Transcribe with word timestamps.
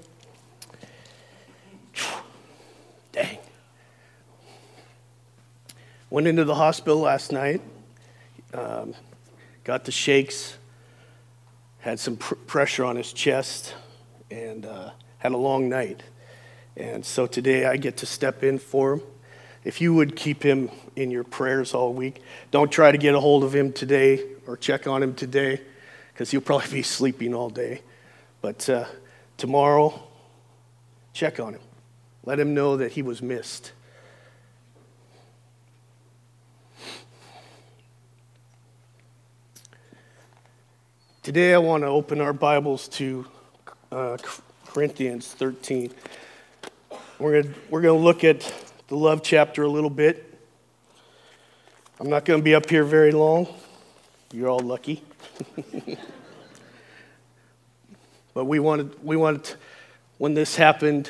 Dang. 3.11 3.39
Went 6.09 6.29
into 6.29 6.45
the 6.45 6.55
hospital 6.55 7.01
last 7.01 7.33
night. 7.33 7.63
Um, 8.55 8.95
got 9.65 9.87
the 9.87 9.91
shakes. 9.91 10.57
Had 11.81 11.99
some 11.99 12.17
pr- 12.17 12.37
pressure 12.37 12.85
on 12.85 12.95
his 12.95 13.13
chest 13.13 13.75
and 14.31 14.65
uh, 14.65 14.91
had 15.19 15.33
a 15.33 15.37
long 15.37 15.69
night. 15.69 16.05
And 16.77 17.05
so 17.05 17.27
today 17.27 17.67
I 17.67 17.77
get 17.77 17.97
to 17.97 18.07
step 18.07 18.45
in 18.45 18.61
for 18.61 18.93
him. 18.93 19.03
If 19.65 19.81
you 19.81 19.95
would 19.95 20.17
keep 20.17 20.43
him 20.43 20.71
in 20.97 21.11
your 21.11 21.23
prayers 21.23 21.73
all 21.73 21.93
week, 21.93 22.21
don't 22.51 22.71
try 22.71 22.91
to 22.91 22.99
get 22.99 23.15
a 23.15 23.21
hold 23.21 23.45
of 23.45 23.55
him 23.55 23.73
today 23.73 24.25
or 24.47 24.57
check 24.57 24.87
on 24.87 25.03
him 25.03 25.15
today 25.15 25.61
because 26.13 26.31
he'll 26.31 26.41
probably 26.41 26.71
be 26.71 26.83
sleeping 26.83 27.33
all 27.33 27.49
day. 27.49 27.83
But 28.41 28.69
uh, 28.69 28.87
tomorrow, 29.37 30.03
check 31.13 31.39
on 31.39 31.55
him. 31.55 31.61
Let 32.25 32.41
him 32.41 32.55
know 32.55 32.77
that 32.77 32.93
he 32.93 33.03
was 33.03 33.23
missed. 33.23 33.73
Today, 41.23 41.55
I 41.55 41.59
want 41.59 41.85
to 41.85 41.87
open 41.87 42.21
our 42.21 42.33
Bibles 42.33 42.89
to 42.89 43.25
uh, 43.93 44.17
Corinthians 44.67 45.29
13. 45.29 45.93
We're 47.21 47.43
going 47.43 47.55
we're 47.71 47.83
to 47.83 47.93
look 47.93 48.25
at 48.25 48.53
the 48.93 48.99
love 48.99 49.23
chapter 49.23 49.63
a 49.63 49.69
little 49.69 49.89
bit. 49.89 50.39
I'm 51.99 52.11
not 52.11 52.27
going 52.27 52.41
to 52.41 52.45
be 52.45 52.55
up 52.55 52.69
here 52.69 52.85
very 52.85 53.11
long. 53.11 53.49
You're 54.35 54.51
all 54.51 54.61
lucky. 54.61 55.03
but 58.35 58.45
we 58.45 58.59
wanted, 58.59 59.03
we 59.03 59.17
wanted, 59.17 59.51
when 60.19 60.35
this 60.35 60.57
happened, 60.57 61.09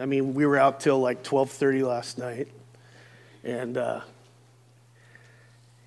I 0.00 0.06
mean, 0.06 0.34
we 0.34 0.46
were 0.46 0.56
out 0.56 0.80
till 0.80 0.98
like 0.98 1.22
12:30 1.22 1.86
last 1.86 2.18
night, 2.18 2.48
and 3.44 3.78
uh, 3.78 4.00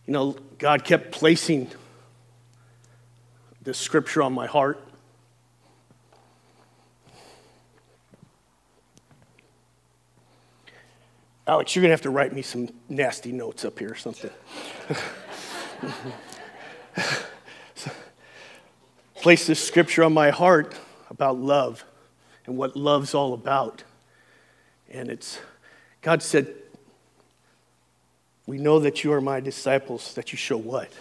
you 0.08 0.14
know, 0.14 0.38
God 0.58 0.86
kept 0.86 1.12
placing 1.12 1.70
this 3.62 3.78
scripture 3.78 4.24
on 4.24 4.32
my 4.32 4.48
heart. 4.48 4.82
Alex, 11.50 11.76
you're 11.76 11.82
going 11.82 11.90
to 11.90 11.94
have 11.94 12.02
to 12.04 12.12
write 12.12 12.32
me 12.32 12.44
some 12.44 12.70
nasty 12.90 13.32
notes 13.32 13.66
up 13.66 13.80
here 13.80 13.90
or 13.94 13.96
something. 13.96 14.30
Place 19.16 19.48
this 19.48 19.60
scripture 19.60 20.04
on 20.04 20.14
my 20.14 20.30
heart 20.30 20.76
about 21.10 21.40
love 21.40 21.84
and 22.46 22.56
what 22.56 22.76
love's 22.76 23.16
all 23.16 23.34
about. 23.34 23.84
And 24.92 25.10
it's, 25.10 25.40
God 26.04 26.22
said, 26.22 26.54
We 28.46 28.60
know 28.60 28.80
that 28.82 29.04
you 29.04 29.12
are 29.14 29.22
my 29.22 29.40
disciples, 29.40 30.14
that 30.14 30.32
you 30.32 30.38
show 30.38 30.58
what? 30.58 30.92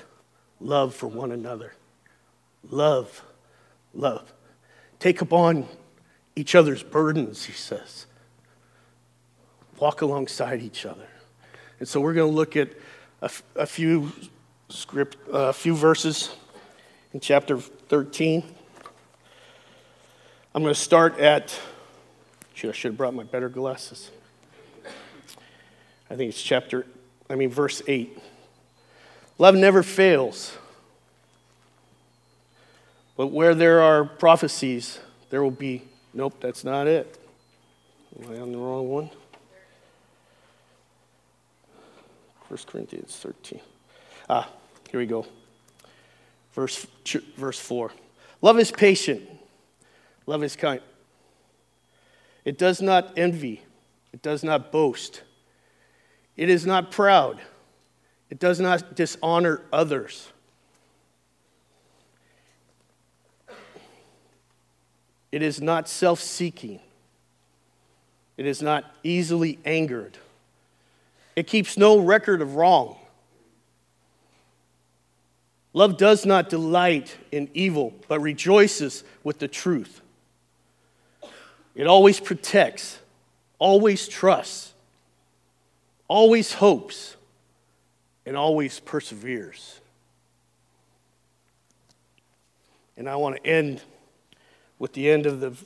Love 0.63 0.95
for 0.95 1.09
one 1.09 1.31
another. 1.31 1.75
Love, 2.71 3.23
love. 3.93 4.33
Take 4.99 5.21
upon 5.21 5.69
each 6.35 6.55
other's 6.55 6.83
burdens, 6.83 7.45
he 7.45 7.53
says. 7.53 8.07
Walk 9.81 10.03
alongside 10.03 10.63
each 10.63 10.85
other. 10.87 11.09
And 11.79 11.89
so 11.89 12.01
we're 12.01 12.15
going 12.15 12.31
to 12.31 12.35
look 12.35 12.57
at 12.57 12.71
a, 13.23 13.27
f- 13.27 13.43
a 13.55 13.67
few 13.67 14.13
script, 14.69 15.17
a 15.29 15.33
uh, 15.33 15.53
few 15.53 15.75
verses 15.75 16.35
in 17.13 17.21
chapter 17.21 17.59
13. 17.59 18.43
I'm 20.55 20.63
going 20.63 20.75
to 20.75 20.81
start 20.81 21.19
at, 21.21 21.59
should 22.55 22.71
I 22.71 22.73
should 22.73 22.93
have 22.93 22.99
brought 22.99 23.15
my 23.15 23.23
better 23.23 23.49
glasses. 23.49 24.11
I 26.11 26.17
think 26.17 26.31
it's 26.31 26.43
chapter, 26.43 26.87
I 27.31 27.35
mean, 27.35 27.51
verse 27.51 27.83
8. 27.87 28.19
Love 29.39 29.55
never 29.55 29.83
fails. 29.83 30.57
But 33.17 33.29
where 33.29 33.55
there 33.55 33.81
are 33.81 34.05
prophecies, 34.05 34.99
there 35.31 35.43
will 35.43 35.51
be, 35.51 35.83
nope, 36.15 36.35
that's 36.41 36.65
not 36.65 36.87
it. 36.87 37.19
Am 38.21 38.33
I 38.33 38.39
on 38.39 38.53
the 38.53 38.59
wrong 38.59 38.89
one? 38.89 39.11
1 42.49 42.59
Corinthians 42.67 43.17
13. 43.17 43.61
Ah, 44.29 44.49
here 44.91 45.01
we 45.01 45.07
go. 45.07 45.27
Verse, 46.53 46.87
verse 47.37 47.59
4. 47.59 47.93
Love 48.41 48.59
is 48.59 48.71
patient. 48.71 49.29
Love 50.27 50.43
is 50.43 50.57
kind. 50.57 50.81
It 52.45 52.59
does 52.59 52.81
not 52.81 53.19
envy. 53.19 53.63
It 54.13 54.23
does 54.23 54.43
not 54.43 54.73
boast. 54.73 55.23
It 56.37 56.49
is 56.49 56.65
not 56.65 56.91
proud. 56.91 57.41
It 58.31 58.39
does 58.39 58.61
not 58.61 58.95
dishonor 58.95 59.63
others. 59.73 60.29
It 65.31 65.43
is 65.43 65.61
not 65.61 65.89
self 65.89 66.21
seeking. 66.21 66.81
It 68.37 68.47
is 68.47 68.63
not 68.63 68.85
easily 69.03 69.59
angered. 69.65 70.17
It 71.39 71.47
keeps 71.47 71.77
no 71.77 72.01
record 72.01 72.43
of 72.43 72.57
wrong. 72.57 72.97
Love 75.73 75.97
does 75.97 76.27
not 76.27 76.49
delight 76.49 77.17
in 77.31 77.49
evil, 77.55 77.95
but 78.09 78.19
rejoices 78.19 79.05
with 79.23 79.39
the 79.39 79.47
truth. 79.47 80.01
It 81.77 81.87
always 81.87 82.19
protects, 82.19 82.99
always 83.61 84.09
trusts, 84.09 84.75
always 86.09 86.55
hopes, 86.55 87.15
and 88.27 88.37
always 88.37 88.81
perseveres. 88.81 89.79
And 92.97 93.09
I 93.09 93.15
want 93.15 93.37
to 93.37 93.47
end 93.47 93.81
with 94.81 94.93
the 94.93 95.09
end 95.09 95.25
of 95.27 95.39
the 95.39 95.57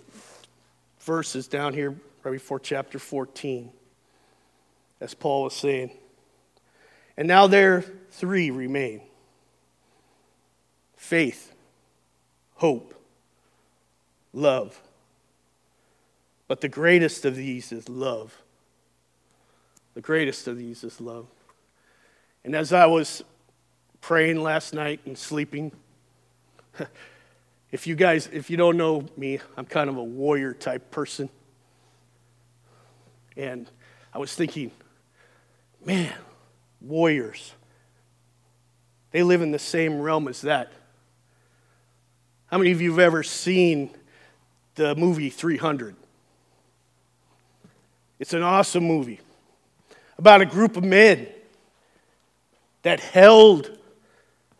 verses 1.01 1.49
down 1.49 1.73
here 1.73 1.97
right 2.25 2.33
before 2.33 2.61
chapter 2.61 2.99
14, 2.99 3.71
as 5.03 5.15
Paul 5.15 5.43
was 5.43 5.55
saying. 5.55 5.91
And 7.17 7.27
now 7.27 7.49
there 7.49 7.85
three 8.11 8.51
remain 8.51 9.03
faith, 10.97 11.53
hope, 12.55 12.95
love. 14.33 14.81
But 16.47 16.61
the 16.61 16.69
greatest 16.69 17.25
of 17.25 17.35
these 17.35 17.73
is 17.73 17.89
love. 17.89 18.41
The 19.95 20.01
greatest 20.01 20.47
of 20.47 20.57
these 20.57 20.85
is 20.85 21.01
love. 21.01 21.27
And 22.45 22.55
as 22.55 22.73
I 22.73 22.87
was 22.87 23.25
praying 24.01 24.41
last 24.41 24.73
night 24.73 25.01
and 25.05 25.19
sleeping, 25.19 25.73
if 27.73 27.87
you 27.87 27.97
guys, 27.97 28.29
if 28.33 28.49
you 28.49 28.57
don't 28.57 28.77
know 28.77 29.05
me, 29.17 29.41
I'm 29.57 29.67
kind 29.67 29.91
of 29.91 29.97
a 29.97 30.05
warrior 30.05 30.53
type 30.53 30.93
person. 30.93 31.29
And 33.37 33.69
I 34.15 34.19
was 34.19 34.35
thinking, 34.35 34.71
man, 35.85 36.15
warriors, 36.81 37.53
they 39.11 39.23
live 39.23 39.43
in 39.43 39.53
the 39.53 39.59
same 39.59 40.01
realm 40.01 40.27
as 40.29 40.41
that. 40.43 40.73
How 42.47 42.59
many 42.59 42.73
of 42.73 42.81
you 42.81 42.91
have 42.91 42.99
ever 42.99 43.23
seen 43.23 43.95
the 44.75 44.95
movie 44.95 45.31
300? 45.31 45.97
It's 48.19 48.35
an 48.35 48.43
awesome 48.43 48.85
movie 48.85 49.21
about 50.19 50.41
a 50.41 50.47
group 50.47 50.77
of 50.77 50.85
men 50.85 51.27
that 52.83 53.01
held 53.01 53.79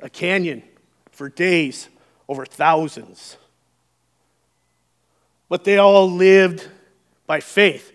a 0.01 0.11
canyon 0.11 0.63
for 1.11 1.29
days 1.29 1.89
over 2.29 2.45
thousands. 2.45 3.37
But 5.49 5.65
they 5.65 5.79
all 5.79 6.11
lived 6.11 6.67
by 7.27 7.41
faith. 7.41 7.93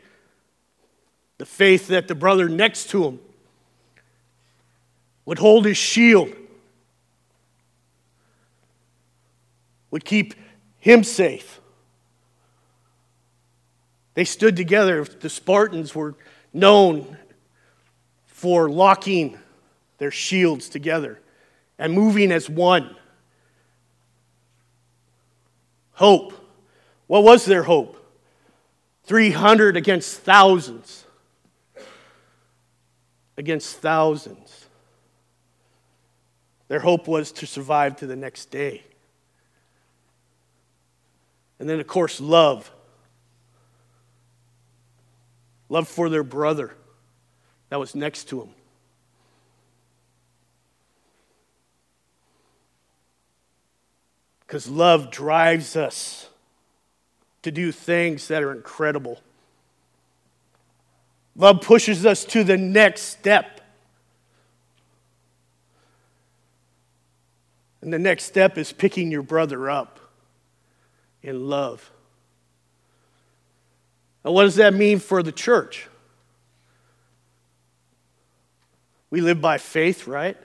The 1.37 1.45
faith 1.45 1.87
that 1.87 2.07
the 2.07 2.15
brother 2.15 2.47
next 2.47 2.89
to 2.91 3.03
him 3.03 3.19
would 5.27 5.39
hold 5.39 5.65
his 5.65 5.75
shield, 5.75 6.33
would 9.91 10.05
keep 10.05 10.33
him 10.79 11.03
safe. 11.03 11.59
They 14.13 14.23
stood 14.23 14.55
together. 14.55 15.03
The 15.03 15.29
Spartans 15.29 15.93
were 15.93 16.15
known 16.53 17.17
for 18.25 18.69
locking 18.69 19.37
their 19.97 20.11
shields 20.11 20.69
together 20.69 21.19
and 21.77 21.91
moving 21.91 22.31
as 22.31 22.49
one. 22.49 22.95
Hope. 25.91 26.33
What 27.07 27.25
was 27.25 27.43
their 27.43 27.63
hope? 27.63 28.01
300 29.03 29.75
against 29.75 30.21
thousands. 30.21 31.03
against 33.35 33.77
thousands. 33.79 34.46
Their 36.67 36.79
hope 36.79 37.07
was 37.07 37.31
to 37.33 37.47
survive 37.47 37.95
to 37.97 38.07
the 38.07 38.15
next 38.15 38.51
day. 38.51 38.83
And 41.59 41.69
then, 41.69 41.79
of 41.79 41.87
course, 41.87 42.19
love. 42.19 42.71
Love 45.69 45.87
for 45.87 46.09
their 46.09 46.23
brother 46.23 46.73
that 47.69 47.79
was 47.79 47.95
next 47.95 48.25
to 48.29 48.41
him. 48.41 48.49
Because 54.45 54.69
love 54.69 55.11
drives 55.11 55.75
us 55.75 56.29
to 57.41 57.51
do 57.51 57.71
things 57.71 58.29
that 58.29 58.43
are 58.43 58.53
incredible. 58.53 59.19
Love 61.35 61.61
pushes 61.61 62.05
us 62.05 62.23
to 62.25 62.43
the 62.43 62.57
next 62.57 63.01
step. 63.01 63.61
And 67.87 67.93
the 67.93 67.99
next 67.99 68.25
step 68.25 68.57
is 68.57 68.73
picking 68.73 69.11
your 69.11 69.21
brother 69.21 69.69
up 69.69 70.01
in 71.23 71.47
love. 71.47 71.89
Now, 74.25 74.33
what 74.33 74.43
does 74.43 74.55
that 74.55 74.73
mean 74.73 74.99
for 74.99 75.23
the 75.23 75.31
church? 75.31 75.87
We 79.09 79.21
live 79.21 79.39
by 79.39 79.57
faith, 79.57 80.05
right? 80.05 80.35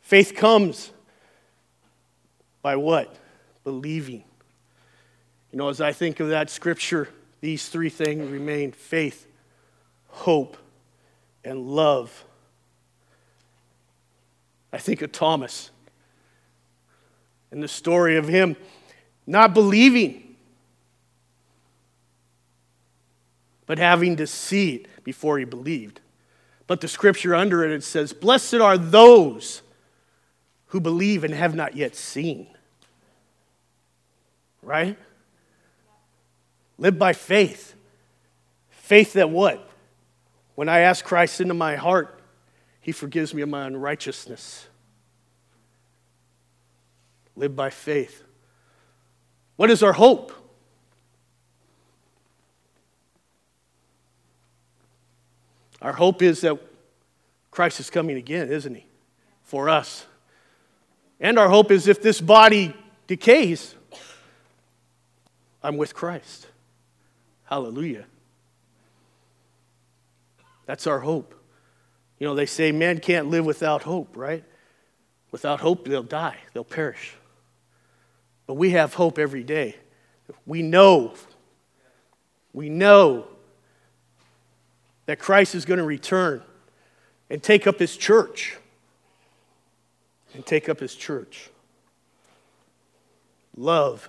Faith 0.00 0.34
comes 0.34 0.90
by 2.60 2.74
what? 2.74 3.14
Believing. 3.62 4.24
You 5.52 5.58
know, 5.58 5.68
as 5.68 5.80
I 5.80 5.92
think 5.92 6.18
of 6.18 6.30
that 6.30 6.50
scripture, 6.50 7.08
these 7.40 7.68
three 7.68 7.88
things 7.88 8.28
remain 8.28 8.72
faith, 8.72 9.28
hope, 10.08 10.56
and 11.44 11.60
love. 11.60 12.24
I 14.74 14.78
think 14.78 15.02
of 15.02 15.12
Thomas 15.12 15.70
and 17.52 17.62
the 17.62 17.68
story 17.68 18.16
of 18.16 18.26
him 18.26 18.56
not 19.24 19.54
believing, 19.54 20.34
but 23.66 23.78
having 23.78 24.16
to 24.16 24.26
see 24.26 24.74
it 24.74 25.04
before 25.04 25.38
he 25.38 25.44
believed. 25.44 26.00
But 26.66 26.80
the 26.80 26.88
scripture 26.88 27.36
under 27.36 27.64
it, 27.64 27.70
it 27.70 27.84
says, 27.84 28.12
Blessed 28.12 28.54
are 28.54 28.76
those 28.76 29.62
who 30.66 30.80
believe 30.80 31.22
and 31.22 31.32
have 31.32 31.54
not 31.54 31.76
yet 31.76 31.94
seen. 31.94 32.48
Right? 34.60 34.98
Live 36.78 36.98
by 36.98 37.12
faith. 37.12 37.76
Faith 38.70 39.12
that 39.12 39.30
what? 39.30 39.70
When 40.56 40.68
I 40.68 40.80
ask 40.80 41.04
Christ 41.04 41.40
into 41.40 41.54
my 41.54 41.76
heart, 41.76 42.13
he 42.84 42.92
forgives 42.92 43.32
me 43.32 43.40
of 43.40 43.48
my 43.48 43.66
unrighteousness. 43.66 44.68
Live 47.34 47.56
by 47.56 47.70
faith. 47.70 48.22
What 49.56 49.70
is 49.70 49.82
our 49.82 49.94
hope? 49.94 50.32
Our 55.80 55.94
hope 55.94 56.20
is 56.20 56.42
that 56.42 56.58
Christ 57.50 57.80
is 57.80 57.88
coming 57.88 58.18
again, 58.18 58.52
isn't 58.52 58.74
he? 58.74 58.86
For 59.44 59.70
us. 59.70 60.04
And 61.18 61.38
our 61.38 61.48
hope 61.48 61.70
is 61.70 61.88
if 61.88 62.02
this 62.02 62.20
body 62.20 62.76
decays, 63.06 63.74
I'm 65.62 65.78
with 65.78 65.94
Christ. 65.94 66.48
Hallelujah. 67.44 68.04
That's 70.66 70.86
our 70.86 71.00
hope. 71.00 71.34
You 72.24 72.30
know, 72.30 72.36
they 72.36 72.46
say 72.46 72.72
man 72.72 73.00
can't 73.00 73.28
live 73.28 73.44
without 73.44 73.82
hope, 73.82 74.16
right? 74.16 74.42
Without 75.30 75.60
hope, 75.60 75.86
they'll 75.86 76.02
die, 76.02 76.38
they'll 76.54 76.64
perish. 76.64 77.14
But 78.46 78.54
we 78.54 78.70
have 78.70 78.94
hope 78.94 79.18
every 79.18 79.44
day. 79.44 79.76
We 80.46 80.62
know, 80.62 81.12
we 82.54 82.70
know 82.70 83.26
that 85.04 85.18
Christ 85.18 85.54
is 85.54 85.66
going 85.66 85.76
to 85.76 85.84
return 85.84 86.42
and 87.28 87.42
take 87.42 87.66
up 87.66 87.78
his 87.78 87.94
church. 87.94 88.56
And 90.32 90.46
take 90.46 90.70
up 90.70 90.80
his 90.80 90.94
church. 90.94 91.50
Love. 93.54 94.08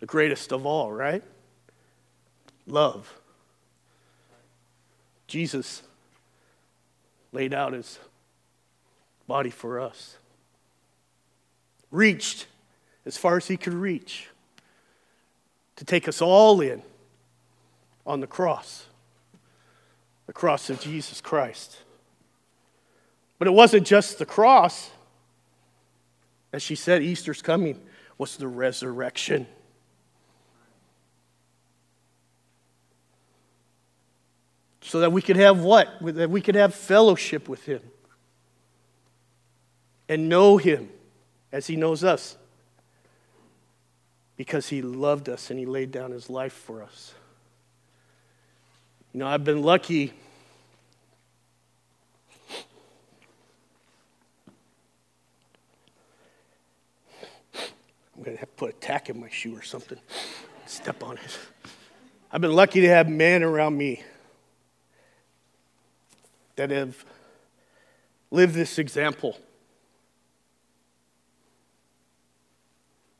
The 0.00 0.06
greatest 0.06 0.52
of 0.52 0.64
all, 0.64 0.90
right? 0.90 1.22
Love. 2.66 3.20
Jesus 5.26 5.82
laid 7.32 7.52
out 7.52 7.72
his 7.72 7.98
body 9.26 9.50
for 9.50 9.80
us. 9.80 10.16
Reached 11.90 12.46
as 13.06 13.16
far 13.16 13.36
as 13.36 13.46
he 13.46 13.56
could 13.56 13.74
reach 13.74 14.28
to 15.76 15.84
take 15.84 16.08
us 16.08 16.22
all 16.22 16.60
in 16.60 16.82
on 18.06 18.20
the 18.20 18.26
cross, 18.26 18.86
the 20.26 20.32
cross 20.32 20.70
of 20.70 20.80
Jesus 20.80 21.20
Christ. 21.20 21.78
But 23.38 23.48
it 23.48 23.52
wasn't 23.52 23.86
just 23.86 24.18
the 24.18 24.26
cross. 24.26 24.90
As 26.52 26.62
she 26.62 26.76
said, 26.76 27.02
Easter's 27.02 27.42
coming 27.42 27.80
was 28.16 28.36
the 28.36 28.46
resurrection. 28.46 29.46
So 34.86 35.00
that 35.00 35.10
we 35.10 35.22
could 35.22 35.36
have 35.36 35.60
what? 35.60 35.88
That 36.02 36.28
we 36.28 36.42
could 36.42 36.56
have 36.56 36.74
fellowship 36.74 37.48
with 37.48 37.64
Him 37.64 37.80
and 40.10 40.28
know 40.28 40.58
Him 40.58 40.90
as 41.50 41.66
He 41.66 41.74
knows 41.74 42.04
us 42.04 42.36
because 44.36 44.68
He 44.68 44.82
loved 44.82 45.30
us 45.30 45.50
and 45.50 45.58
He 45.58 45.64
laid 45.64 45.90
down 45.90 46.10
His 46.10 46.28
life 46.28 46.52
for 46.52 46.82
us. 46.82 47.14
You 49.14 49.20
know, 49.20 49.26
I've 49.26 49.42
been 49.42 49.62
lucky. 49.62 50.12
I'm 58.14 58.22
going 58.22 58.36
to 58.36 58.40
have 58.40 58.50
to 58.50 58.56
put 58.56 58.68
a 58.68 58.74
tack 58.74 59.08
in 59.08 59.18
my 59.18 59.30
shoe 59.30 59.56
or 59.56 59.62
something. 59.62 59.98
Step 60.66 61.02
on 61.02 61.16
it. 61.16 61.38
I've 62.30 62.42
been 62.42 62.54
lucky 62.54 62.82
to 62.82 62.88
have 62.88 63.08
men 63.08 63.42
around 63.42 63.78
me 63.78 64.02
that 66.56 66.70
have 66.70 67.04
lived 68.30 68.54
this 68.54 68.78
example 68.78 69.38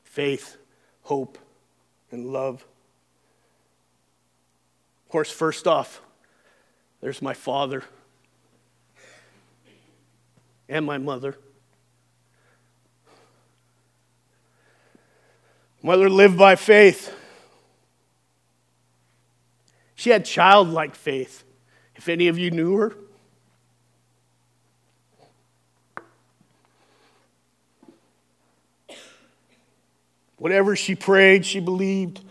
faith, 0.03 0.57
hope, 1.01 1.37
and 2.11 2.27
love. 2.27 2.65
Of 5.05 5.11
course, 5.11 5.29
first 5.29 5.67
off, 5.67 6.01
there's 7.01 7.21
my 7.21 7.33
father 7.33 7.83
and 10.69 10.85
my 10.85 10.97
mother. 10.97 11.35
Mother 15.83 16.09
lived 16.09 16.37
by 16.37 16.55
faith. 16.55 17.13
She 19.93 20.09
had 20.09 20.25
childlike 20.25 20.95
faith. 20.95 21.43
If 21.95 22.09
any 22.09 22.27
of 22.27 22.39
you 22.39 22.51
knew 22.51 22.75
her, 22.77 22.95
Whatever 30.45 30.75
she 30.75 30.93
prayed, 30.93 31.43
she 31.43 31.59
believed. 31.59 32.21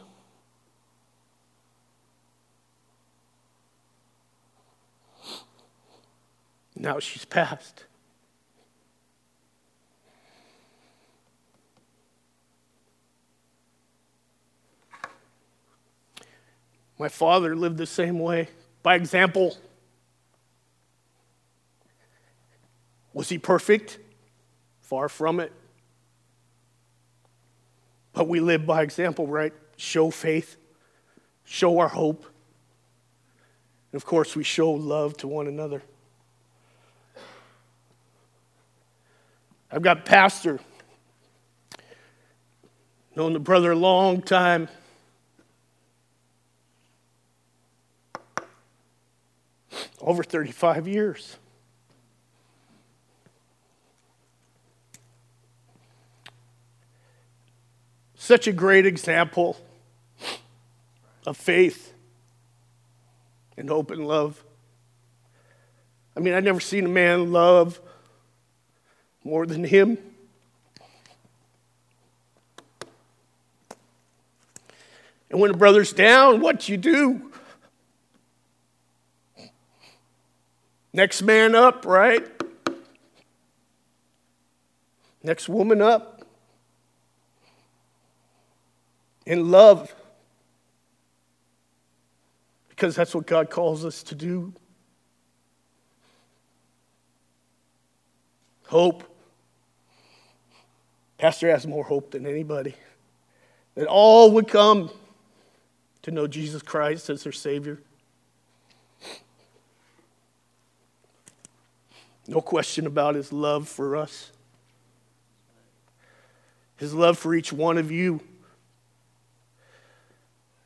Now 6.76 7.00
she's 7.00 7.24
passed. 7.24 7.86
My 16.96 17.08
father 17.08 17.56
lived 17.56 17.78
the 17.78 17.84
same 17.84 18.20
way. 18.20 18.46
By 18.84 18.94
example, 18.94 19.56
was 23.12 23.28
he 23.28 23.38
perfect? 23.38 23.98
Far 24.82 25.08
from 25.08 25.40
it. 25.40 25.52
But 28.14 28.28
we 28.28 28.40
live 28.40 28.64
by 28.64 28.82
example, 28.82 29.26
right? 29.26 29.52
Show 29.76 30.10
faith, 30.10 30.56
show 31.44 31.78
our 31.80 31.88
hope. 31.88 32.24
And 33.92 34.00
of 34.00 34.06
course, 34.06 34.34
we 34.34 34.44
show 34.44 34.70
love 34.70 35.16
to 35.18 35.28
one 35.28 35.48
another. 35.48 35.82
I've 39.70 39.82
got 39.82 40.04
pastor, 40.04 40.60
known 43.16 43.32
the 43.32 43.40
brother 43.40 43.72
a 43.72 43.76
long 43.76 44.22
time. 44.22 44.68
Over 50.00 50.22
35 50.22 50.86
years. 50.86 51.36
Such 58.24 58.46
a 58.46 58.52
great 58.54 58.86
example 58.86 59.58
of 61.26 61.36
faith 61.36 61.92
and 63.58 63.68
hope 63.68 63.90
and 63.90 64.08
love. 64.08 64.42
I 66.16 66.20
mean, 66.20 66.32
I've 66.32 66.42
never 66.42 66.58
seen 66.58 66.86
a 66.86 66.88
man 66.88 67.32
love 67.32 67.82
more 69.24 69.44
than 69.44 69.62
him. 69.62 69.98
And 75.28 75.38
when 75.38 75.50
a 75.50 75.54
brother's 75.58 75.92
down, 75.92 76.40
what 76.40 76.60
do 76.60 76.72
you 76.72 76.78
do? 76.78 77.30
Next 80.94 81.20
man 81.20 81.54
up, 81.54 81.84
right? 81.84 82.26
Next 85.22 85.46
woman 85.46 85.82
up. 85.82 86.13
In 89.26 89.50
love. 89.50 89.94
Because 92.68 92.94
that's 92.94 93.14
what 93.14 93.26
God 93.26 93.50
calls 93.50 93.84
us 93.84 94.02
to 94.04 94.14
do. 94.14 94.52
Hope. 98.66 99.04
Pastor 101.18 101.50
has 101.50 101.66
more 101.66 101.84
hope 101.84 102.10
than 102.10 102.26
anybody. 102.26 102.74
That 103.76 103.86
all 103.86 104.30
would 104.32 104.48
come 104.48 104.90
to 106.02 106.10
know 106.10 106.26
Jesus 106.26 106.60
Christ 106.60 107.08
as 107.08 107.22
their 107.22 107.32
Savior. 107.32 107.80
No 112.26 112.40
question 112.40 112.86
about 112.86 113.14
his 113.14 113.32
love 113.32 113.68
for 113.68 113.96
us, 113.96 114.32
his 116.76 116.94
love 116.94 117.18
for 117.18 117.34
each 117.34 117.52
one 117.52 117.76
of 117.78 117.90
you. 117.90 118.20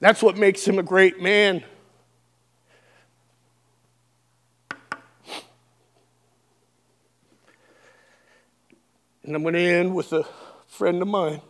That's 0.01 0.23
what 0.23 0.37
makes 0.37 0.67
him 0.67 0.79
a 0.79 0.83
great 0.83 1.21
man. 1.21 1.65
And 9.25 9.37
I'm 9.37 9.43
going 9.43 9.55
to 9.55 9.61
end 9.61 9.95
with 9.95 10.13
a 10.13 10.25
friend 10.67 11.03
of 11.03 11.09
mine. 11.09 11.43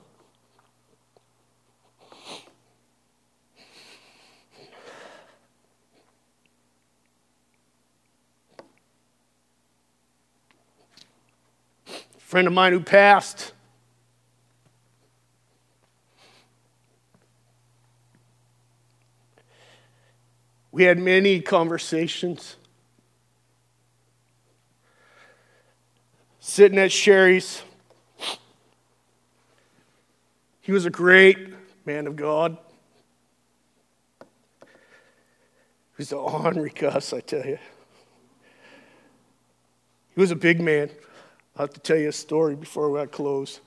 friend 12.29 12.47
of 12.47 12.53
mine 12.53 12.75
who 12.75 12.81
passed. 12.81 13.55
We 20.71 20.85
had 20.85 20.99
many 20.99 21.41
conversations. 21.41 22.57
Sitting 26.41 26.79
at 26.79 26.93
Sherry's. 26.93 27.63
He 30.61 30.73
was 30.73 30.85
a 30.85 30.91
great 30.91 31.55
man 31.87 32.07
of 32.07 32.17
God. 32.17 32.59
He 34.61 34.67
was 35.97 36.13
an 36.13 36.19
ornery 36.19 36.71
cuss, 36.71 37.13
I 37.13 37.21
tell 37.21 37.45
you. 37.45 37.59
He 40.15 40.21
was 40.21 40.31
a 40.31 40.37
big 40.37 40.61
man. 40.61 40.91
I'll 41.57 41.67
have 41.67 41.75
to 41.75 41.81
tell 41.81 41.97
you 41.97 42.09
a 42.09 42.13
story 42.13 42.55
before 42.55 42.91
we 42.91 43.05
close. 43.07 43.61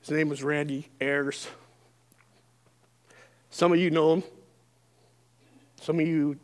His 0.00 0.10
name 0.10 0.28
was 0.28 0.42
Randy 0.42 0.88
Ayers. 1.00 1.46
Some 3.50 3.72
of 3.72 3.78
you 3.78 3.90
know 3.90 4.14
him. 4.14 4.22
Some 5.80 5.98
of 5.98 6.06
you 6.06 6.38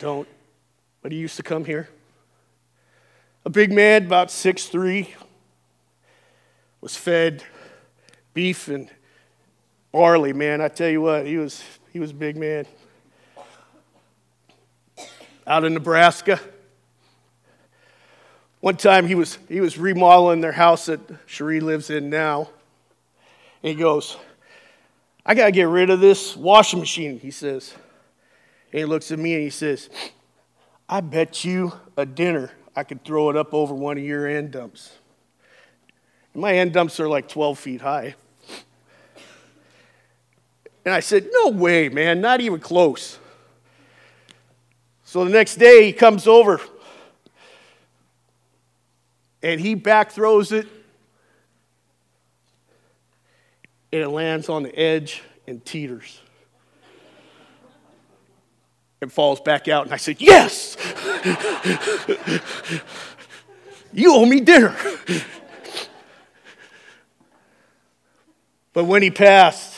don't. 0.00 0.26
But 1.02 1.12
he 1.12 1.18
used 1.18 1.36
to 1.36 1.42
come 1.42 1.64
here. 1.64 1.88
A 3.44 3.50
big 3.50 3.70
man, 3.70 4.06
about 4.06 4.30
six 4.30 4.66
three, 4.66 5.14
was 6.80 6.96
fed 6.96 7.44
beef 8.34 8.68
and 8.68 8.90
barley, 9.92 10.32
man. 10.32 10.60
I 10.60 10.68
tell 10.68 10.88
you 10.88 11.02
what, 11.02 11.26
he 11.26 11.36
was 11.36 11.62
he 11.92 12.00
was 12.00 12.10
a 12.10 12.14
big 12.14 12.36
man. 12.36 12.66
Out 15.46 15.64
in 15.64 15.74
Nebraska. 15.74 16.40
One 18.60 18.76
time 18.76 19.06
he 19.06 19.14
was, 19.14 19.38
he 19.48 19.60
was 19.60 19.78
remodeling 19.78 20.40
their 20.40 20.52
house 20.52 20.86
that 20.86 21.00
Cherie 21.26 21.60
lives 21.60 21.90
in 21.90 22.10
now. 22.10 22.50
And 23.62 23.70
he 23.70 23.74
goes, 23.74 24.16
I 25.24 25.34
got 25.34 25.46
to 25.46 25.52
get 25.52 25.68
rid 25.68 25.90
of 25.90 26.00
this 26.00 26.36
washing 26.36 26.80
machine, 26.80 27.20
he 27.20 27.30
says. 27.30 27.72
And 28.72 28.78
he 28.80 28.84
looks 28.84 29.10
at 29.10 29.18
me 29.18 29.34
and 29.34 29.42
he 29.42 29.50
says, 29.50 29.88
I 30.88 31.00
bet 31.00 31.44
you 31.44 31.72
a 31.96 32.06
dinner 32.06 32.52
I 32.78 32.84
could 32.84 33.04
throw 33.04 33.28
it 33.28 33.36
up 33.36 33.54
over 33.54 33.74
one 33.74 33.98
of 33.98 34.04
your 34.04 34.28
end 34.28 34.52
dumps. 34.52 34.92
And 36.32 36.40
my 36.40 36.54
end 36.54 36.72
dumps 36.72 37.00
are 37.00 37.08
like 37.08 37.28
12 37.28 37.58
feet 37.58 37.80
high. 37.80 38.14
And 40.84 40.94
I 40.94 41.00
said, 41.00 41.28
No 41.32 41.50
way, 41.50 41.88
man, 41.88 42.20
not 42.20 42.40
even 42.40 42.60
close. 42.60 43.18
So 45.02 45.24
the 45.24 45.30
next 45.30 45.56
day 45.56 45.86
he 45.86 45.92
comes 45.92 46.28
over 46.28 46.60
and 49.42 49.60
he 49.60 49.74
back 49.74 50.12
throws 50.12 50.52
it, 50.52 50.68
and 53.92 54.02
it 54.02 54.08
lands 54.08 54.48
on 54.48 54.62
the 54.62 54.78
edge 54.78 55.22
and 55.48 55.64
teeters. 55.64 56.20
It 59.00 59.12
falls 59.12 59.40
back 59.40 59.68
out, 59.68 59.84
and 59.84 59.94
I 59.94 59.96
said, 59.96 60.20
Yes! 60.20 60.76
you 63.92 64.12
owe 64.12 64.26
me 64.26 64.40
dinner. 64.40 64.76
but 68.72 68.84
when 68.84 69.02
he 69.02 69.10
passed, 69.10 69.76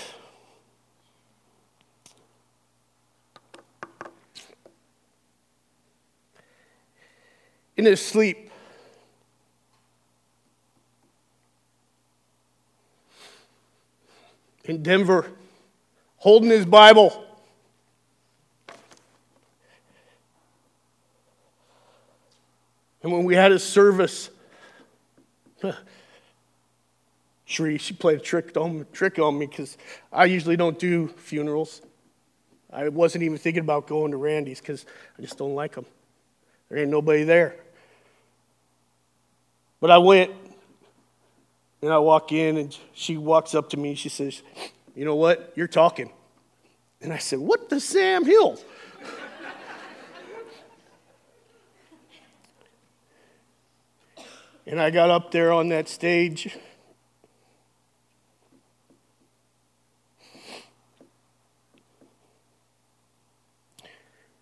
in 7.76 7.84
his 7.84 8.04
sleep, 8.04 8.50
in 14.64 14.82
Denver 14.82 15.26
holding 16.16 16.50
his 16.50 16.64
Bible. 16.64 17.29
And 23.02 23.12
when 23.12 23.24
we 23.24 23.34
had 23.34 23.52
his 23.52 23.64
service, 23.64 24.30
Sheree, 27.48 27.80
she 27.80 27.94
played 27.94 28.18
a 28.18 28.22
trick 28.22 28.56
on, 28.56 28.86
trick 28.92 29.18
on 29.18 29.38
me 29.38 29.46
because 29.46 29.76
I 30.12 30.26
usually 30.26 30.56
don't 30.56 30.78
do 30.78 31.08
funerals. 31.08 31.82
I 32.72 32.88
wasn't 32.88 33.24
even 33.24 33.38
thinking 33.38 33.62
about 33.62 33.86
going 33.86 34.12
to 34.12 34.16
Randy's 34.16 34.60
because 34.60 34.86
I 35.18 35.22
just 35.22 35.36
don't 35.36 35.54
like 35.54 35.74
them. 35.74 35.86
There 36.68 36.78
ain't 36.78 36.90
nobody 36.90 37.24
there. 37.24 37.56
But 39.80 39.90
I 39.90 39.98
went 39.98 40.30
and 41.82 41.92
I 41.92 41.98
walk 41.98 42.32
in, 42.32 42.58
and 42.58 42.76
she 42.92 43.16
walks 43.16 43.54
up 43.54 43.70
to 43.70 43.76
me. 43.76 43.90
and 43.90 43.98
She 43.98 44.10
says, 44.10 44.42
You 44.94 45.04
know 45.04 45.16
what? 45.16 45.52
You're 45.56 45.66
talking. 45.66 46.10
And 47.00 47.12
I 47.12 47.18
said, 47.18 47.38
What 47.38 47.70
the 47.70 47.80
Sam 47.80 48.24
Hill? 48.24 48.58
And 54.66 54.80
I 54.80 54.90
got 54.90 55.10
up 55.10 55.30
there 55.30 55.52
on 55.52 55.68
that 55.68 55.88
stage. 55.88 56.56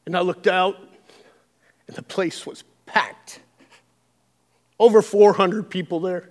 And 0.07 0.17
I 0.17 0.21
looked 0.21 0.47
out, 0.47 0.77
and 1.87 1.97
the 1.97 2.03
place 2.03 2.47
was 2.47 2.65
packed. 2.87 3.41
Over 4.79 5.03
400 5.03 5.69
people 5.69 6.01
there. 6.01 6.31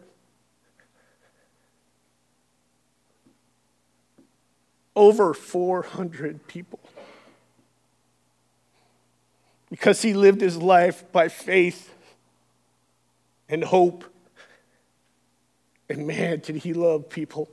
over 4.97 5.33
400 5.35 6.47
people. 6.47 6.79
Because 9.69 10.01
he 10.01 10.13
lived 10.13 10.41
his 10.41 10.57
life 10.57 11.09
by 11.11 11.27
faith 11.27 11.93
and 13.49 13.63
hope. 13.63 14.03
And 15.89 16.05
man, 16.05 16.39
did 16.39 16.57
he 16.57 16.73
love 16.73 17.09
people. 17.09 17.49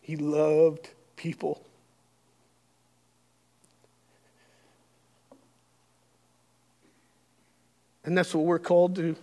He 0.00 0.16
loved 0.16 0.88
people. 1.16 1.62
And 8.04 8.16
that's 8.16 8.34
what 8.34 8.44
we're 8.44 8.58
called 8.58 8.96
to. 8.96 9.16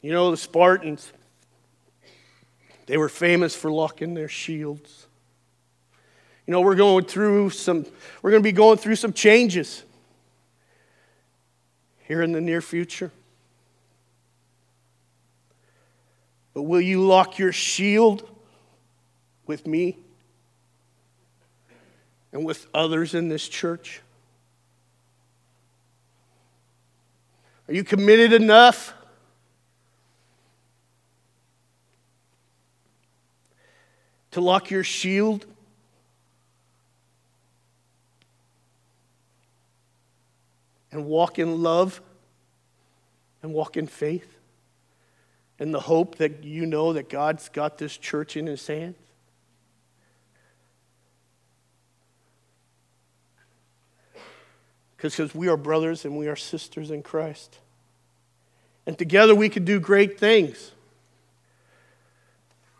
You 0.00 0.12
know, 0.12 0.30
the 0.30 0.36
Spartans, 0.36 1.12
they 2.86 2.96
were 2.96 3.08
famous 3.08 3.54
for 3.54 3.70
locking 3.70 4.14
their 4.14 4.28
shields. 4.28 5.06
You 6.46 6.52
know, 6.52 6.62
we're 6.62 6.76
going 6.76 7.04
through 7.04 7.50
some, 7.50 7.84
we're 8.22 8.30
going 8.30 8.42
to 8.42 8.46
be 8.46 8.52
going 8.52 8.78
through 8.78 8.96
some 8.96 9.12
changes 9.12 9.84
here 12.10 12.22
in 12.22 12.32
the 12.32 12.40
near 12.40 12.60
future. 12.60 13.12
But 16.54 16.62
will 16.62 16.80
you 16.80 17.06
lock 17.06 17.38
your 17.38 17.52
shield 17.52 18.28
with 19.46 19.64
me 19.64 19.96
and 22.32 22.44
with 22.44 22.66
others 22.74 23.14
in 23.14 23.28
this 23.28 23.48
church? 23.48 24.00
Are 27.68 27.74
you 27.74 27.84
committed 27.84 28.32
enough? 28.32 28.92
To 34.32 34.40
lock 34.40 34.68
your 34.68 34.82
shield 34.82 35.46
and 40.92 41.06
walk 41.06 41.38
in 41.38 41.62
love 41.62 42.00
and 43.42 43.52
walk 43.52 43.76
in 43.76 43.86
faith 43.86 44.36
and 45.58 45.74
the 45.74 45.80
hope 45.80 46.16
that 46.16 46.42
you 46.42 46.66
know 46.66 46.92
that 46.92 47.08
God's 47.08 47.48
got 47.48 47.78
this 47.78 47.96
church 47.96 48.36
in 48.36 48.46
his 48.46 48.66
hands? 48.66 48.96
Because 54.96 55.34
we 55.34 55.48
are 55.48 55.56
brothers 55.56 56.04
and 56.04 56.18
we 56.18 56.28
are 56.28 56.36
sisters 56.36 56.90
in 56.90 57.02
Christ. 57.02 57.58
And 58.86 58.98
together 58.98 59.34
we 59.34 59.48
can 59.48 59.64
do 59.64 59.80
great 59.80 60.18
things. 60.18 60.72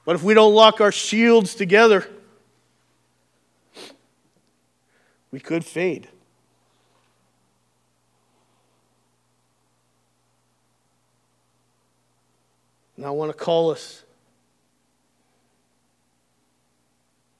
But 0.05 0.17
if 0.17 0.23
we 0.23 0.35
don't 0.35 0.55
lock 0.55 0.81
our 0.81 0.93
shields 0.93 1.55
together, 1.55 2.07
we 5.31 5.40
could 5.40 5.64
fade. 5.64 6.09
And 13.00 13.07
I 13.07 13.12
want 13.12 13.33
to 13.33 13.35
call 13.35 13.71
us 13.71 14.02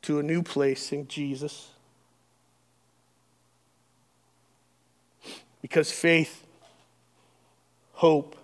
to 0.01 0.19
a 0.19 0.23
new 0.23 0.43
place 0.43 0.91
in 0.91 1.07
Jesus. 1.07 1.69
Because 5.61 5.93
faith, 5.93 6.47
hope, 7.93 8.37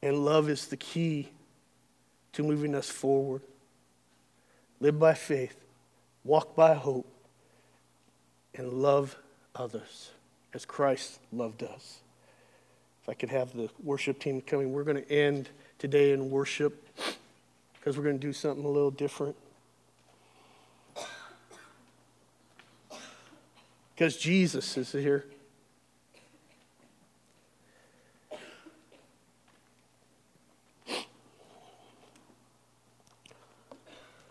and 0.00 0.24
love 0.24 0.48
is 0.48 0.68
the 0.68 0.76
key 0.76 1.30
to 2.34 2.44
moving 2.44 2.76
us 2.76 2.88
forward. 2.88 3.42
Live 4.78 5.00
by 5.00 5.14
faith, 5.14 5.56
walk 6.22 6.54
by 6.54 6.74
hope, 6.74 7.12
and 8.54 8.72
love 8.74 9.16
others 9.56 10.12
as 10.52 10.64
Christ 10.64 11.18
loved 11.32 11.64
us. 11.64 12.03
If 13.04 13.10
I 13.10 13.12
could 13.12 13.28
have 13.28 13.54
the 13.54 13.68
worship 13.82 14.18
team 14.18 14.40
coming, 14.40 14.72
we're 14.72 14.82
going 14.82 14.96
to 14.96 15.12
end 15.12 15.50
today 15.78 16.12
in 16.12 16.30
worship 16.30 16.88
because 17.74 17.98
we're 17.98 18.04
going 18.04 18.18
to 18.18 18.26
do 18.26 18.32
something 18.32 18.64
a 18.64 18.68
little 18.68 18.90
different. 18.90 19.36
Because 23.94 24.16
Jesus 24.16 24.78
is 24.78 24.92
here. 24.92 25.26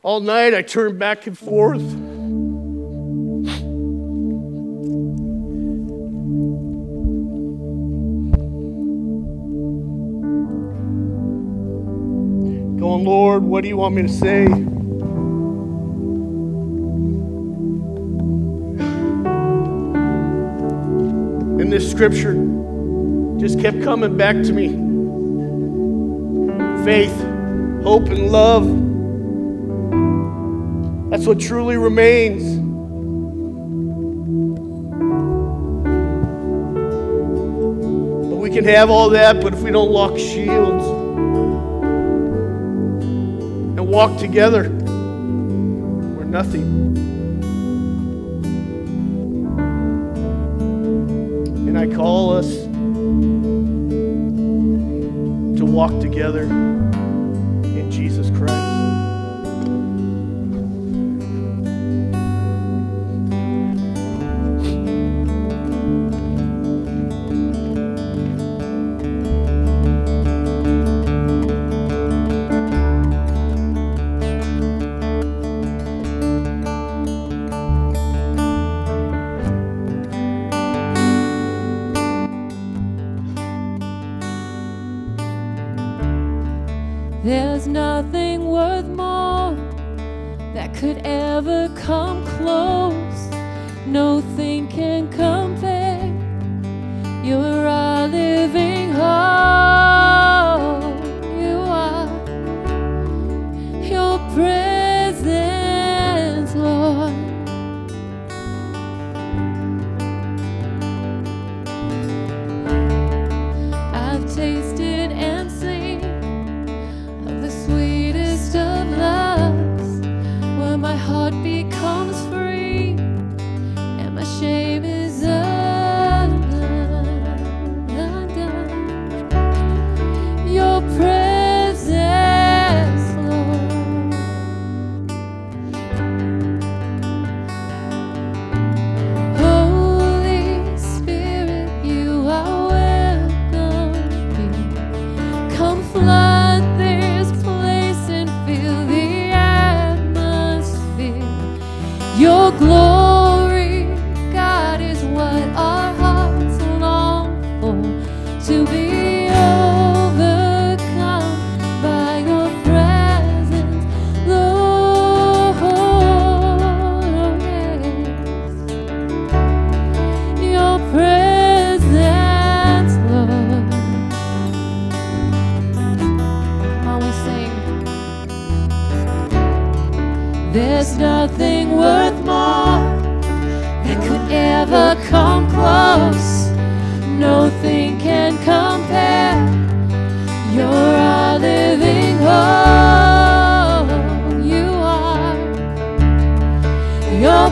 All 0.02 0.20
night 0.20 0.56
I 0.56 0.64
turned 0.64 0.98
back 0.98 1.28
and 1.28 1.38
forth. 1.38 2.03
Lord, 13.34 13.46
what 13.46 13.62
do 13.64 13.68
you 13.68 13.78
want 13.78 13.96
me 13.96 14.04
to 14.04 14.10
say? 14.10 14.46
And 21.56 21.74
this 21.74 21.90
scripture 21.90 22.36
just 23.40 23.60
kept 23.60 23.82
coming 23.82 24.16
back 24.18 24.36
to 24.36 24.54
me 24.54 24.68
faith, 26.86 27.12
hope, 27.82 28.06
and 28.10 28.32
love. 28.32 28.68
That's 31.10 31.26
what 31.26 31.40
truly 31.40 31.78
remains. 31.78 32.44
But 38.30 38.36
we 38.36 38.52
can 38.52 38.64
have 38.66 38.92
all 38.92 39.10
that, 39.10 39.42
but 39.42 39.54
if 39.56 39.64
we 39.64 39.72
don't 39.72 39.90
lock 39.90 40.20
shields, 40.20 40.93
walk 43.94 44.18
together, 44.18 44.64
we're 44.72 46.24
nothing. 46.24 46.64
And 51.68 51.78
I 51.78 51.86
call 51.86 52.34
us 52.34 52.50
to 55.60 55.64
walk 55.64 56.02
together 56.02 56.73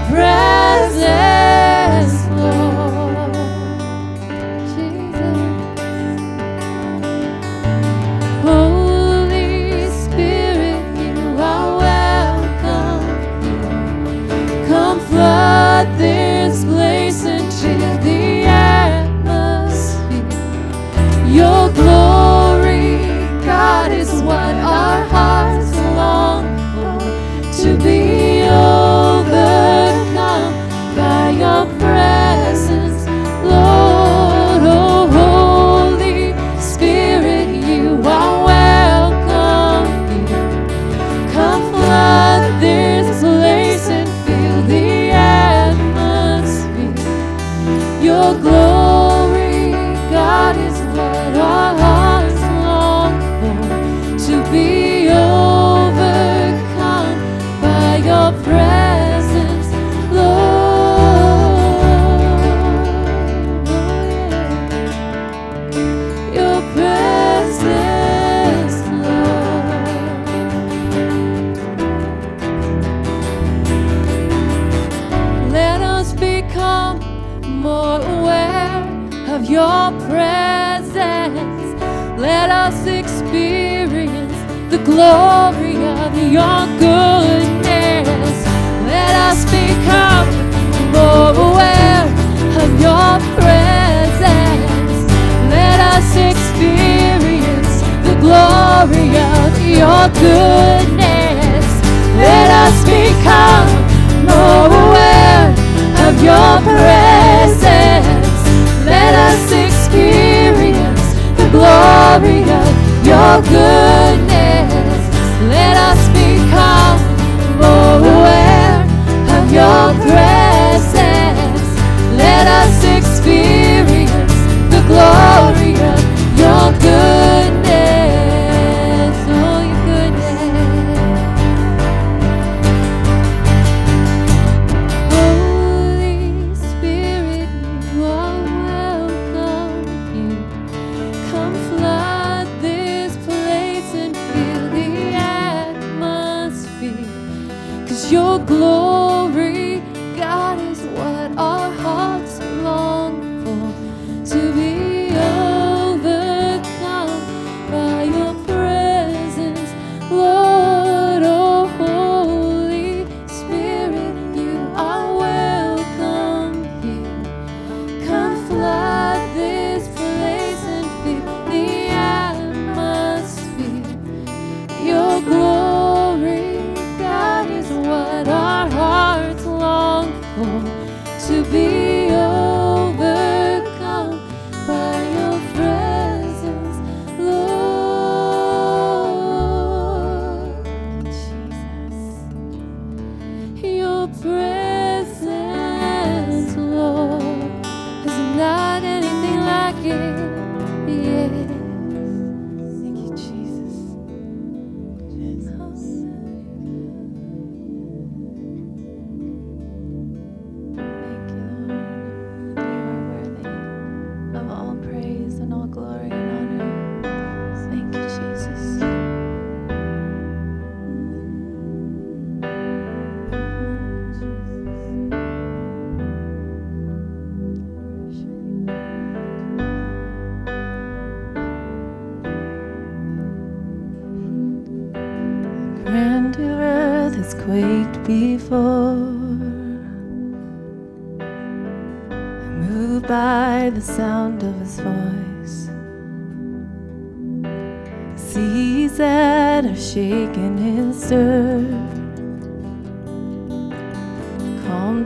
your 0.10 0.71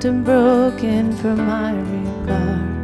and 0.04 0.26
broken 0.26 1.16
for 1.16 1.36
my 1.36 1.72
regard. 1.72 2.75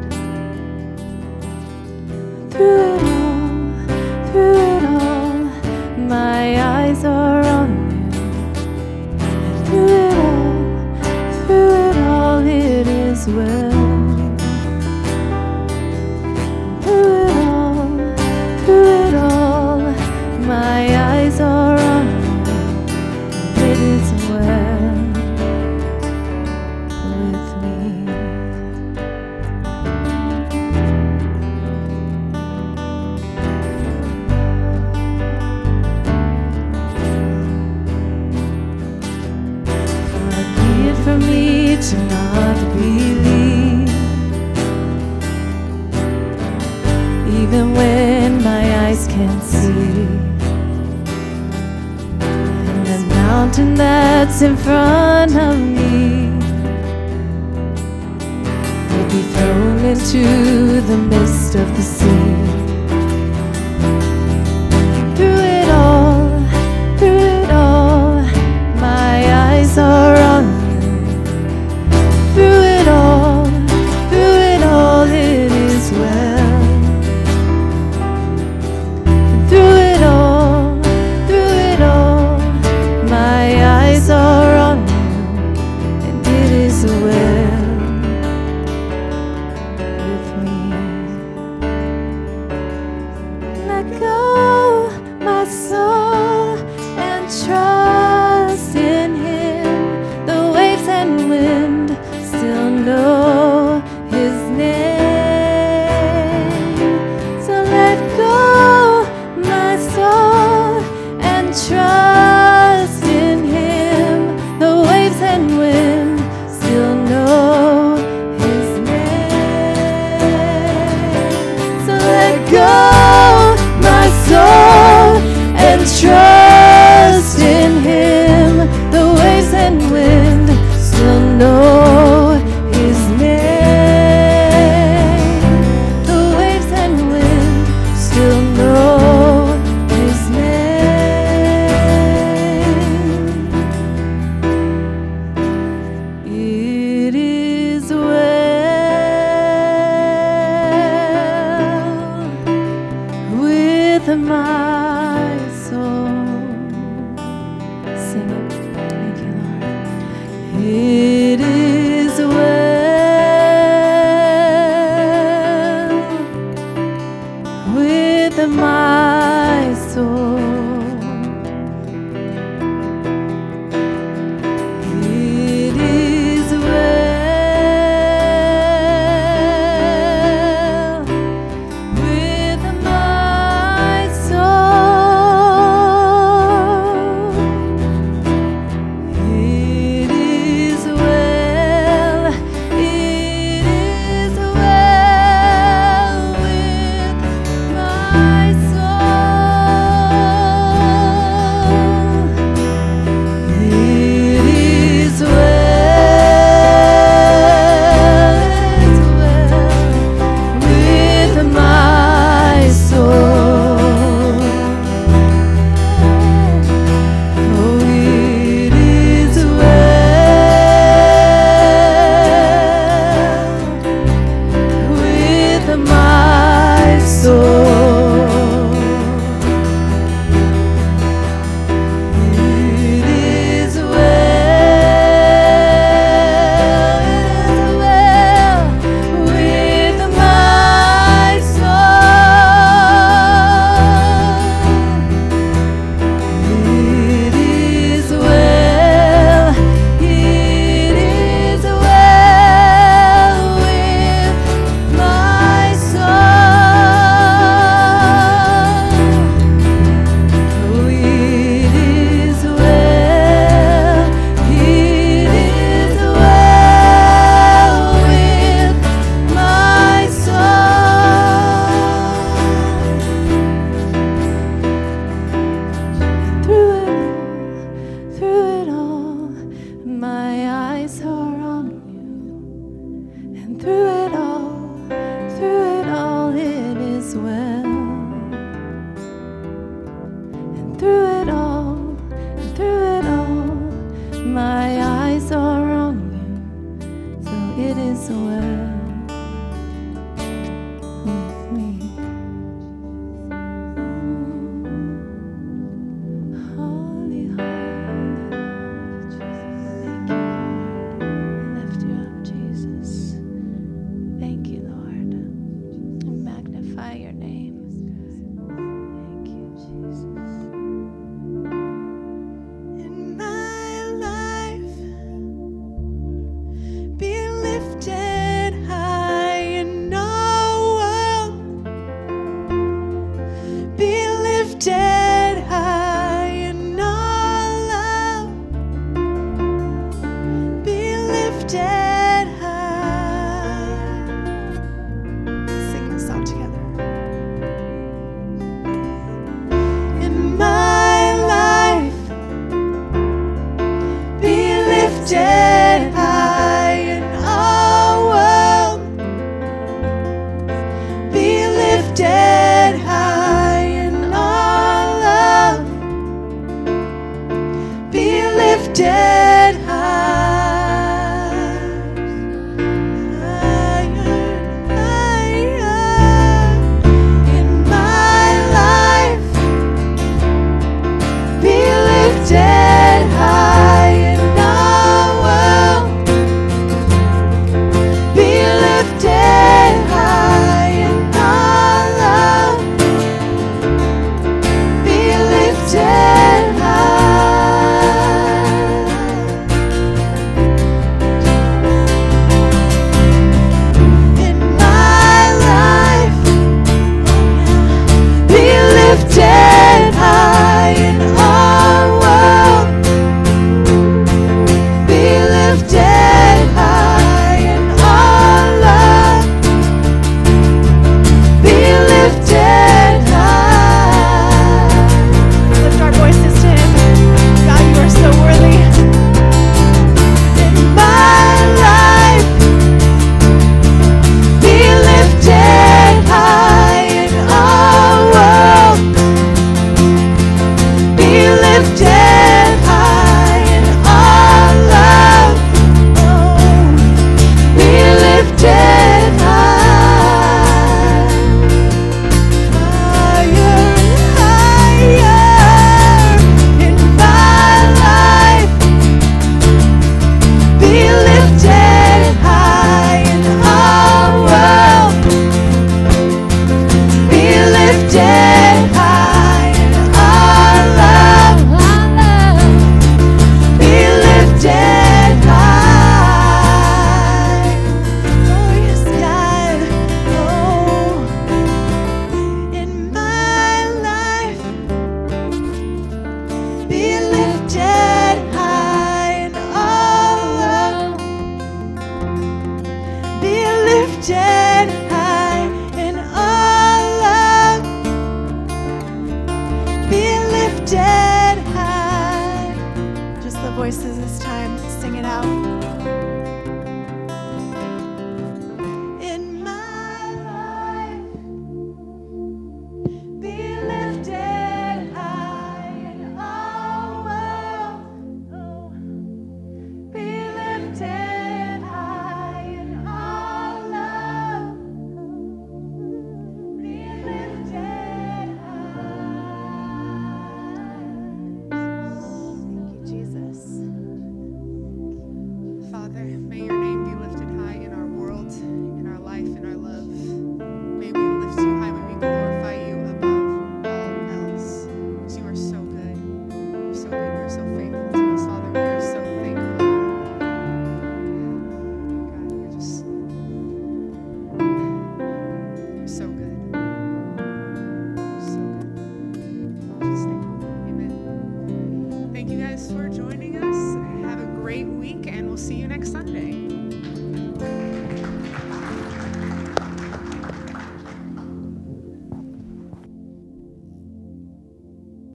Be 59.12 59.22
thrown 59.24 59.80
into 59.84 60.82
the 60.88 60.98
midst 60.98 61.56
of 61.56 61.68
the 61.76 61.82
sea. 61.82 62.31